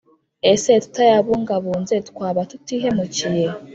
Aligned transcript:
ese 0.51 0.71
tutayabungabunze 0.83 1.95
twaba 2.09 2.41
tutihemukiye? 2.51 3.45